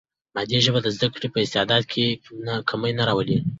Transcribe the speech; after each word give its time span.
مادي 0.35 0.57
ژبه 0.65 0.79
د 0.83 0.87
زده 0.95 1.07
کوونکي 1.11 1.29
په 1.33 1.39
استعداد 1.45 1.83
کې 1.91 2.05
کمی 2.69 2.91
نه 2.99 3.03
راولي. 3.07 3.37